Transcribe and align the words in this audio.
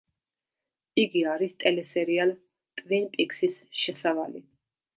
იგი 1.01 1.21
არის 1.33 1.53
ტელესერიალ 1.65 2.33
„ტვინ 2.81 3.07
პიქსის“ 3.15 3.63
შესავალი. 3.85 4.47